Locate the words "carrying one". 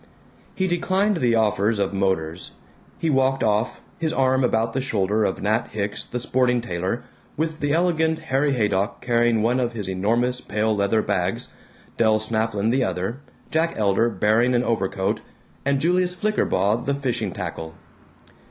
9.01-9.59